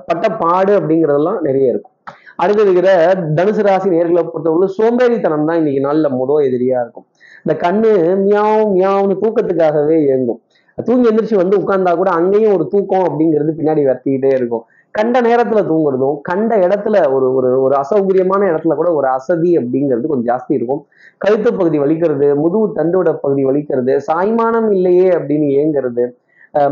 பட்ட 0.10 0.26
பாடு 0.44 0.74
அப்படிங்கிறதெல்லாம் 0.80 1.40
நிறைய 1.48 1.74
இருக்கும். 1.74 1.96
அடுத்து 2.42 2.64
இருக்கிற 2.66 2.90
தனுசு 3.38 3.62
ராசி 3.68 3.88
நேர்களை 3.90 4.24
பொறுத்தவரை 4.32 4.68
சோம்பேறித்தனம் 4.80 5.48
தான் 5.50 5.60
இன்னைக்கு 5.62 5.82
நாளில் 5.86 6.16
முதல் 6.20 6.46
எதிரியா 6.48 6.78
இருக்கும். 6.84 7.06
இந்த 7.46 7.54
கண்ணு 7.64 7.92
மியாவ் 8.24 8.66
மியாவ்னு 8.76 9.16
தூக்கத்துக்காகவே 9.24 9.98
இயங்கும். 10.06 10.40
தூங்கி 10.78 11.10
எந்திரிச்சு 11.10 11.36
வந்து 11.36 11.56
உட்கார்ந்தா 11.58 11.92
கூட 11.96 12.10
அங்கேயும் 12.10 12.56
ஒரு 12.56 12.66
தூக்கம் 12.68 13.06
அப்படிங்கிறது 13.08 13.52
பின்னாடி 13.60 13.84
வர்த்திக்கிட்டே 13.90 14.32
இருக்கும். 14.40 14.66
கண்ட 14.96 15.18
நேரத்துல 15.22 15.62
தூங்குறதும் 15.70 16.18
கண்ட 16.22 16.52
இடத்துல 16.58 16.98
ஒரு 17.14 17.28
ஒரு 17.36 17.50
ஒரு 17.62 17.74
அசௌகரியமான 17.82 18.42
இடத்துல 18.52 18.76
கூட 18.76 18.90
ஒரு 18.94 19.08
அசதி 19.08 19.52
அப்படிங்கிறது 19.58 20.12
கொஞ்சம் 20.12 20.30
ஜாஸ்தி 20.32 20.54
இருக்கும். 20.58 20.82
கழுத்து 21.18 21.50
பகுதி 21.54 21.78
வலிக்கிறது 21.80 22.28
முதுகு 22.36 22.68
தண்டோட 22.80 23.12
பகுதி 23.24 23.44
வலிக்கிறது 23.46 23.96
சாய்மானம் 24.08 24.70
இல்லையே 24.72 25.08
அப்படின்னு 25.18 25.50
ஏங்குறது 25.62 26.06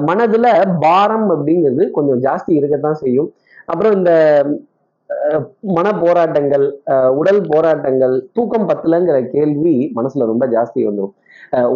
மனதுல 0.08 0.48
பாரம் 0.80 1.28
அப்படிங்கிறது 1.34 1.84
கொஞ்சம் 1.92 2.22
ஜாஸ்தி 2.22 2.52
இருக்கத்தான் 2.60 3.02
செய்யும். 3.04 3.30
அப்புறம் 3.66 3.94
இந்த 3.94 4.12
மன 5.76 5.88
போராட்டங்கள் 6.04 6.66
உடல் 7.20 7.42
போராட்டங்கள் 7.52 8.16
தூக்கம் 8.36 8.68
பத்தலங்கிற 8.70 9.18
கேள்வி 9.36 9.76
மனசுல 9.98 10.28
ரொம்ப 10.32 10.46
ஜாஸ்தி 10.56 10.82
வந்துடும் 10.88 11.14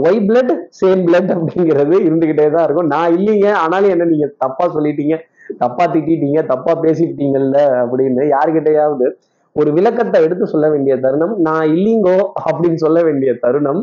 ஒய் 0.06 0.20
பிளட் 0.28 0.54
சேம் 0.80 1.02
பிளட் 1.08 1.32
அப்படிங்கிறது 1.36 1.96
இருந்துகிட்டே 2.08 2.46
தான் 2.56 2.66
இருக்கும். 2.68 2.90
நான் 2.94 3.16
இல்லைங்க 3.18 3.48
ஆனாலும் 3.64 3.94
என்ன 3.96 4.08
நீங்க 4.14 4.28
தப்பா 4.44 4.66
சொல்லிட்டீங்க 4.76 5.18
தப்பா 5.64 5.84
திட்டிட்டீங்க 5.94 6.42
தப்பா 6.52 6.74
பேசிட்டீங்கல்ல 6.86 7.60
அப்படின்னு 7.82 8.24
யாருக்கிட்டையாவது 8.36 9.08
ஒரு 9.56 9.70
விளக்கத்தை 9.78 10.18
எடுத்து 10.26 10.46
சொல்ல 10.54 10.66
வேண்டிய 10.74 10.96
தருணம் 11.06 11.36
நான் 11.48 11.68
இல்லைங்கோ 11.76 12.18
அப்படின்னு 12.50 12.80
சொல்ல 12.86 13.00
வேண்டிய 13.08 13.32
தருணம் 13.46 13.82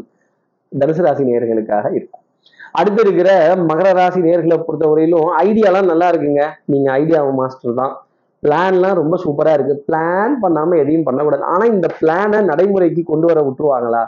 தனுசு 0.73 1.03
ராசி 1.07 1.23
நேயர்களுக்காக 1.29 1.87
இருக்கும். 1.99 2.23
அடுத்து 2.79 3.00
இருக்கிற 3.05 3.31
மகர 3.71 3.88
ராசி 3.99 4.21
நேர்களை 4.26 4.57
பொறுத்தவரையிலும் 4.67 5.29
ஐடியாலாம் 5.45 5.91
நல்லா 5.93 6.09
இருக்குங்க. 6.12 6.45
நீங்க 6.73 6.88
ஐடியா 7.00 7.21
மாஸ்டர் 7.41 7.79
தான். 7.81 7.95
பிளான்லாம் 8.47 8.99
ரொம்ப 9.00 9.17
சூப்பராக 9.25 9.57
இருக்குது 9.59 9.85
பிளான் 9.87 10.35
பண்ணாமல் 10.43 10.81
எதையும் 10.83 11.07
பண்ணக்கூடாது. 11.07 11.45
ஆனால் 11.53 11.73
இந்த 11.76 11.88
பிளானை 12.00 12.41
நடைமுறைக்கு 12.50 13.05
கொண்டு 13.12 13.26
வர 13.31 13.41
விட்டுருவாங்களா? 13.47 14.03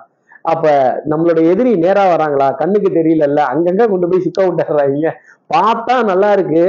அப்போ 0.53 0.73
நம்மளோட 1.11 1.41
எதிரி 1.53 1.73
நேராக 1.85 2.13
வராங்களா? 2.13 2.47
கண்ணுக்கு 2.61 2.91
தெரியலல்ல. 2.99 3.41
அங்கங்கே 3.53 3.87
கொண்டு 3.93 4.09
போய் 4.11 4.25
சிக்க 4.27 4.47
விட்டுறாங்க 4.47 5.11
பார்த்தா 5.55 5.97
நல்லா 6.11 6.31
இருக்கு. 6.37 6.63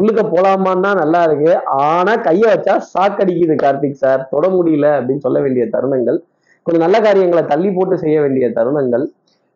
உள்ளுக்க 0.00 0.22
போலாமான்னா 0.32 0.90
நல்லா 1.00 1.20
இருக்கு. 1.28 1.52
ஆனால் 1.88 2.22
கையை 2.26 2.46
வச்சா 2.52 2.74
சாக்கடிக்குது 2.94 3.54
கார்த்திக் 3.62 4.00
சார் 4.02 4.26
தொட 4.32 4.46
முடியல 4.56 4.86
அப்படின்னு 4.98 5.24
சொல்ல 5.26 5.40
வேண்டிய 5.44 5.66
தருணங்கள். 5.74 6.18
கொஞ்சம் 6.66 6.84
நல்ல 6.84 6.98
காரியங்களை 7.06 7.42
தள்ளி 7.52 7.70
போட்டு 7.76 7.96
செய்ய 8.02 8.16
வேண்டிய 8.24 8.46
தருணங்கள் 8.58 9.04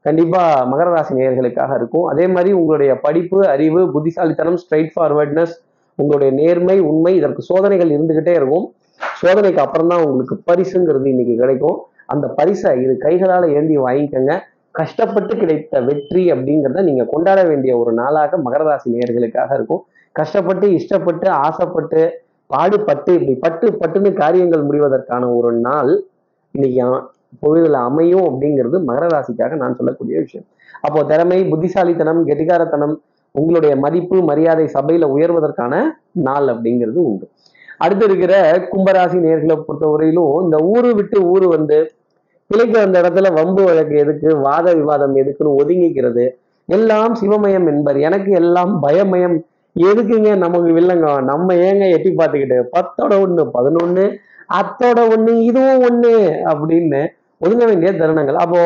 கண்டிப்பாக 0.04 0.64
மகர 0.70 0.88
ராசி 0.94 1.12
நேயர்களுக்காக 1.16 1.72
இருக்கும். 1.78 2.06
அதே 2.12 2.26
மாதிரி 2.34 2.50
உங்களுடைய 2.58 2.92
படிப்பு 3.06 3.38
அறிவு 3.54 3.80
புத்திசாலித்தனம் 3.94 4.60
ஸ்ட்ரைட் 4.62 4.92
ஃபார்வர்ட்னஸ் 4.94 5.54
உங்களுடைய 6.00 6.30
நேர்மை 6.40 6.76
உண்மை 6.90 7.12
இதற்கு 7.18 7.42
சோதனைகள் 7.50 7.94
இருந்துகிட்டே 7.96 8.34
இருக்கும். 8.40 8.66
சோதனைக்கு 9.22 9.60
அப்புறம் 9.64 9.90
தான் 9.92 10.04
உங்களுக்கு 10.06 10.36
பரிசுங்கிறது 10.50 11.08
இன்னைக்கு 11.12 11.34
கிடைக்கும். 11.42 11.76
அந்த 12.12 12.26
பரிசை 12.38 12.70
இது 12.84 12.94
கைகளால் 13.04 13.46
ஏந்தி 13.58 13.76
வாங்கிக்கோங்க. 13.86 14.34
கஷ்டப்பட்டு 14.78 15.32
கிடைத்த 15.42 15.74
வெற்றி 15.88 16.22
அப்படிங்கிறத 16.32 16.82
நீங்க 16.88 17.04
கொண்டாட 17.12 17.40
வேண்டிய 17.50 17.72
ஒரு 17.82 17.92
நாளாக 18.00 18.38
மகரராசி 18.46 18.88
நேர்களுக்காக 18.96 19.50
இருக்கும். 19.58 19.82
கஷ்டப்பட்டு 20.16 20.66
இஷ்டப்பட்டு 20.78 21.26
ஆசைப்பட்டு 21.46 22.00
பாடுபட்டு 22.50 23.10
இப்படி 23.18 23.34
பட்டு 23.44 23.66
பட்டுன்னு 23.80 24.10
காரியங்கள் 24.20 24.62
முடிவதற்கான 24.68 25.24
ஒரு 25.38 25.50
நாள் 25.66 25.92
இன்னைக்கு 26.54 26.80
பொழுதுல 27.42 27.80
அமையும் 27.88 28.24
அப்படிங்கிறது 28.28 28.76
மகர 28.88 29.04
ராசிக்காக 29.14 29.56
நான் 29.62 29.76
சொல்லக்கூடிய 29.78 30.16
விஷயம். 30.24 30.46
அப்போ 30.86 31.00
திறமை 31.10 31.38
புத்திசாலித்தனம் 31.52 32.20
கெட்டிகாரத்தனம் 32.28 32.94
உங்களுடைய 33.32 33.76
மதிப்பு 33.76 34.16
மரியாதை 34.22 34.64
சபையில 34.74 35.08
உயர்வதற்கான 35.16 35.74
நாள் 36.26 36.46
அப்படிங்கிறது 36.46 37.00
உண்டு. 37.08 37.26
அடுத்து 37.78 38.04
இருக்கிற 38.04 38.34
கும்பராசி 38.72 39.18
நேர்களை 39.26 39.56
பொறுத்தவரையிலும் 39.66 40.34
இந்த 40.44 40.56
ஊரு 40.72 40.94
விட்டு 40.94 41.18
ஊரு 41.32 41.46
வந்து 41.48 41.78
கிளைக்கு 42.50 42.78
அந்த 42.78 42.96
இடத்துல 43.02 43.28
வம்பு 43.32 43.62
வழக்கு 43.64 43.94
எதுக்கு 43.96 44.28
வாத 44.36 44.74
விவாதம் 44.74 45.14
எதுக்குன்னு 45.16 45.58
ஒதுங்கிக்கிறது 45.60 46.24
எல்லாம் 46.68 47.12
சிவமயம் 47.20 47.68
என்பர். 47.72 47.98
எனக்கு 48.00 48.32
எல்லாம் 48.32 48.72
பயமயம். 48.82 49.36
எதுக்குங்க 49.76 50.30
நமக்கு 50.36 50.70
வில்லங்க 50.76 51.08
நம்ம 51.22 51.54
ஏங்க 51.66 51.84
எட்டி 51.96 52.10
பார்த்துக்கிட்டு 52.10 52.58
பத்தோட 52.76 53.12
ஒண்ணு 53.24 53.42
பதினொன்னு 53.56 54.04
அத்தோட 54.60 55.00
ஒண்ணு 55.14 55.32
இதுவும் 55.40 55.82
ஒண்ணு 55.88 56.14
அப்படின்னு 56.52 57.00
ஒதுங்க 57.40 57.64
வேண்டிய 57.66 57.90
தருணங்கள். 57.92 58.38
அப்போ 58.44 58.60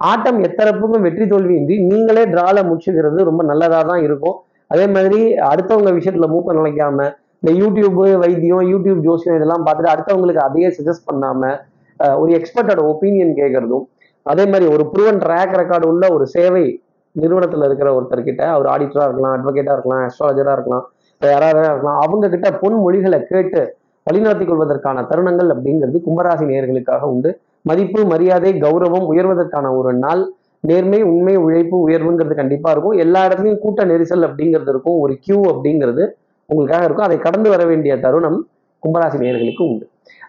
ஆட்டம் 0.00 0.38
எத்தரப்புக்கும் 0.46 1.04
வெற்றி 1.06 1.24
தோல்வியின்றி 1.32 1.76
நீங்களே 1.90 2.24
டிரால 2.32 2.56
முடிச்சுக்கிறது 2.68 3.18
ரொம்ப 3.28 3.42
நல்லதாக 3.50 3.82
தான் 3.90 4.02
இருக்கும். 4.06 4.36
அதே 4.72 4.86
மாதிரி 4.94 5.20
அடுத்தவங்க 5.50 5.90
விஷயத்துல 5.98 6.28
மூக்க 6.34 6.58
நினைக்காம 6.60 6.98
இந்த 7.42 7.50
யூடியூப் 7.62 7.98
வைத்தியம் 8.24 8.64
யூடியூப் 8.72 9.00
ஜோசியம் 9.06 9.36
இதெல்லாம் 9.38 9.64
பார்த்துட்டு 9.66 9.92
அடுத்தவங்களுக்கு 9.94 10.42
அதையே 10.48 10.68
சஜஸ்ட் 10.78 11.06
பண்ணாம 11.10 11.52
ஒரு 12.20 12.30
எக்ஸ்பர்ட்டோட 12.38 12.80
ஒப்பீனியன் 12.92 13.32
கேட்கறதும் 13.40 13.84
அதே 14.26 14.44
மாதிரி 14.52 14.66
ஒரு 14.74 14.84
ப்ரூவன் 14.92 15.20
ட்ராக் 15.24 15.54
ரெக்கார்டு 15.60 15.86
உள்ள 15.92 16.04
ஒரு 16.16 16.24
சேவை 16.34 16.64
நிறுவனத்தில் 17.16 17.66
இருக்கிற 17.68 17.88
ஒருத்தர்கிட்ட 17.96 18.42
அவர் 18.54 18.68
ஆடிட்டராக 18.72 19.06
இருக்கலாம் 19.08 19.34
அட்வொகேட்டாக 19.36 19.76
இருக்கலாம் 19.76 20.02
அஸ்ட்ராலஜராக 20.08 20.56
இருக்கலாம் 20.58 20.84
யாராவது 21.22 21.68
இருக்கலாம் 21.70 22.00
அவங்க 22.04 22.26
கிட்ட 22.34 22.48
பொன்மொழிகளை 22.62 23.20
கேட்டு 23.30 23.60
வழிநடத்திக் 24.06 24.50
கொள்வதற்கான 24.50 25.04
தருணங்கள் 25.10 25.52
அப்படிங்கிறது 25.54 26.00
கும்பராசி 26.06 26.44
நேர்களுக்காக 26.50 27.06
உண்டு. 27.14 27.30
மதிப்பு 27.68 28.00
மரியாதை 28.12 28.50
கௌரவம் 28.64 29.06
உயர்வதற்கான 29.12 29.70
ஒரு 29.78 29.92
நாள். 30.04 30.22
நேர்மை 30.60 31.00
உண்மை 31.10 31.34
உழைப்பு 31.46 31.76
உயர்வுங்கிறது 31.88 32.34
கண்டிப்பாக 32.40 32.72
இருக்கும். 32.74 32.98
எல்லா 33.04 33.20
இடத்துலையும் 33.26 33.62
கூட்ட 33.64 33.84
நெரிசல் 33.84 34.24
அப்படிங்கிறது 34.28 34.70
இருக்கும். 34.74 34.98
ஒரு 35.04 35.14
கியூ 35.20 35.38
அப்படிங்கிறது 35.52 36.04
உங்களுக்காக 36.50 36.84
இருக்கும். 36.84 37.06
அதை 37.08 37.18
கடந்து 37.18 37.48
வர 37.50 37.64
வேண்டிய 37.64 37.92
தருணம் 38.04 38.38
கும்பராசி 38.82 39.18
நேர்களுக்கு 39.24 39.62
உண்டு. 39.68 39.84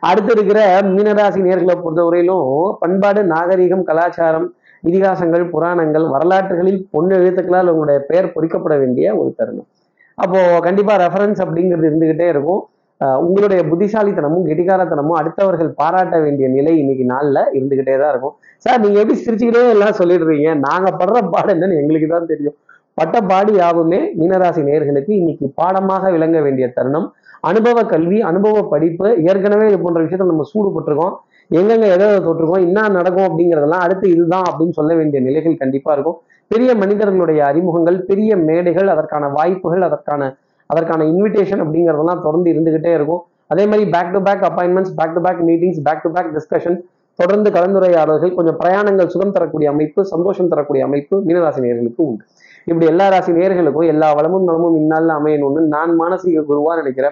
அடுத்து 0.09 0.31
இருக்கிற 0.35 0.59
மீனராசி 0.81 1.39
நேர்களை 1.47 1.75
பொறுத்தவரையிலும் 1.83 2.45
பண்பாடு 2.79 3.21
நாகரிகம் 3.33 3.83
கலாச்சாரம் 3.83 4.47
இதிகாசங்கள் 4.87 5.45
புராணங்கள் 5.53 6.05
வரலாற்றுகளில் 6.15 6.81
பொண்ணு 6.91 7.15
எழுத்துக்களால் 7.17 7.71
உங்களுடைய 7.73 7.99
பெயர் 8.09 8.33
பொறிக்கப்பட 8.35 8.75
வேண்டிய 8.83 9.15
ஒரு 9.21 9.31
தருணம். 9.37 9.67
அப்போ 10.15 10.41
கண்டிப்பா 10.59 10.93
ரெஃபரன்ஸ் 11.03 11.41
அப்படிங்கிறது 11.45 11.89
இருந்துகிட்டே 11.89 12.27
இருக்கும். 12.33 12.61
உங்களுடைய 13.01 13.61
புத்திசாலித்தனமும் 13.69 14.45
கெட்டிகாரத்தனமும் 14.49 15.17
அடுத்தவர்கள் 15.19 15.69
பாராட்ட 15.81 16.15
வேண்டிய 16.23 16.47
நிலை 16.55 16.73
இன்னைக்கு 16.83 17.05
நாளில் 17.11 17.41
இருந்துகிட்டே 17.57 17.95
தான் 18.01 18.11
இருக்கும். 18.13 18.35
சார் 18.65 18.81
நீங்க 18.83 18.97
எப்படி 19.01 19.17
சிரிச்சுக்கிட்டே 19.25 19.61
எல்லாம் 19.75 19.99
சொல்லிடுறீங்க? 19.99 20.49
நாங்க 20.67 20.89
படுற 21.01 21.19
பாடம் 21.33 21.53
என்னன்னு 21.55 21.79
எங்களுக்கு 21.81 22.09
தான் 22.15 22.31
தெரியும். 22.31 22.57
பட்ட 22.99 23.17
பாடு 23.31 23.51
யாவுமே 23.63 23.99
மீனராசி 24.19 24.61
நேயர்களுக்கு 24.67 25.11
இன்னைக்கு 25.21 25.47
பாடமாக 25.59 26.09
விளங்க 26.15 26.37
வேண்டிய 26.45 26.67
தருணம். 26.77 27.07
அனுபவ 27.49 27.79
கல்வி 27.91 28.19
அனுபவ 28.29 28.63
படிப்பு 28.71 29.07
ஏற்கனவே 29.27 29.65
இது 29.71 29.77
போன்ற 29.83 29.99
விஷயத்த 30.05 30.31
நம்ம 30.31 30.45
சூடுபட்டிருக்கோம். 30.53 31.13
எங்கெங்க 31.57 31.85
எதை 31.95 32.05
எதை 32.07 32.17
தொட்டிருக்கோம் 32.27 32.63
என்ன 32.67 32.87
நடக்கும் 32.95 33.27
அப்படிங்கிறதெல்லாம் 33.27 33.83
அடுத்து 33.85 34.05
இதுதான் 34.13 34.47
அப்படின்னு 34.49 34.77
சொல்ல 34.79 34.91
வேண்டிய 34.99 35.19
நிலைகள் 35.27 35.61
கண்டிப்பா 35.61 35.91
இருக்கும். 35.95 36.17
பெரிய 36.51 36.71
மனிதர்களுடைய 36.81 37.39
அறிமுகங்கள் 37.51 37.97
பெரிய 38.09 38.31
மேடைகள் 38.47 38.89
அதற்கான 38.93 39.29
வாய்ப்புகள் 39.37 39.85
அதற்கான 39.87 40.21
அதற்கான 40.67 41.03
இன்விடேஷன் 41.03 41.63
அப்படிங்கிறதெல்லாம் 41.65 42.21
தொடர்ந்து 42.21 42.51
இருந்துகிட்டே 42.51 42.93
இருக்கும். 42.93 43.23
அதே 43.47 43.65
மாதிரி 43.65 43.89
back 43.89 44.11
to 44.11 44.21
back 44.21 44.41
appointments 44.41 44.95
back 44.95 45.13
to 45.13 45.21
back 45.21 45.41
meetings 45.41 45.83
back 45.83 46.01
to 46.01 46.11
back 46.11 46.31
discussion 46.35 46.79
தொடர்ந்து 47.15 47.49
கலந்துரையாடல்கள் 47.49 48.35
கொஞ்சம் 48.35 48.59
பிரயாணங்கள் 48.59 49.07
சுகம் 49.07 49.31
தரக்கூடிய 49.31 49.69
அமைப்பு 49.69 50.05
சந்தோஷம் 50.05 50.47
தரக்கூடிய 50.47 50.85
அமைப்பு 50.85 51.21
மீனராசி 51.27 51.61
நேர்களுக்கு 51.65 51.93
உண்டு. 51.95 52.23
இப்படி 52.65 52.85
எல்லா 52.85 53.07
ராசி 53.07 53.31
நேர்களுக்கும் 53.31 53.87
எல்லா 53.87 54.13
வளமும் 54.13 54.43
நலமும் 54.43 54.75
இந்நாளில் 54.75 55.09
அமையணும்னு 55.09 55.59
நான் 55.59 55.99
மானசீக 55.99 56.43
குருவா 56.49 56.75
நினைக்கிறேன். 56.75 57.11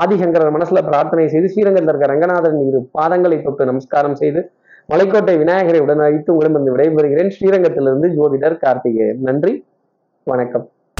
ஆதிசங்கரர் 0.00 0.54
மனசுல 0.56 0.86
பிரார்த்தனை 0.86 1.28
செய்து 1.28 1.48
ஸ்ரீரங்கத்தில் 1.48 1.88
இருக்க 1.88 2.06
ரங்கநாதன் 2.06 2.68
இரு 2.68 2.88
பாதங்களை 2.98 3.42
தொட்டு 3.42 3.64
நமஸ்காரம் 3.64 4.14
செய்து 4.14 4.50
மலைக்கோட்டை 4.92 5.38
விநாயகரை 5.38 5.80
உடன் 5.80 5.98
அழைத்து 5.98 6.32
உங்களிடம் 6.32 6.66
விடைபெறுகிறேன். 6.66 7.30
ஸ்ரீரங்கத்திலிருந்து 7.40 8.08
ஜோதிடர் 8.08 8.56
கார்த்திகேயன். 8.56 9.20
நன்றி. 9.20 9.64
வணக்கம். 10.24 10.68